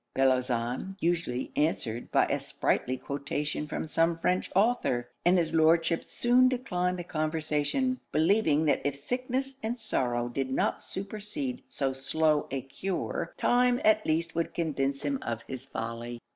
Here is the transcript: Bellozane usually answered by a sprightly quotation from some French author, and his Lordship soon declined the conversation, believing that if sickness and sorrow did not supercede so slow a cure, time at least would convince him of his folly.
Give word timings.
Bellozane 0.15 0.95
usually 0.99 1.51
answered 1.55 2.11
by 2.11 2.25
a 2.25 2.39
sprightly 2.39 2.97
quotation 2.97 3.67
from 3.67 3.87
some 3.87 4.17
French 4.17 4.49
author, 4.55 5.09
and 5.23 5.37
his 5.37 5.53
Lordship 5.53 6.05
soon 6.09 6.49
declined 6.49 6.97
the 6.97 7.03
conversation, 7.03 7.99
believing 8.11 8.65
that 8.65 8.81
if 8.83 8.95
sickness 8.95 9.57
and 9.61 9.77
sorrow 9.77 10.27
did 10.27 10.49
not 10.49 10.81
supercede 10.81 11.61
so 11.69 11.93
slow 11.93 12.47
a 12.49 12.61
cure, 12.61 13.35
time 13.37 13.79
at 13.85 14.03
least 14.07 14.33
would 14.33 14.55
convince 14.55 15.03
him 15.05 15.19
of 15.21 15.43
his 15.43 15.67
folly. 15.67 16.17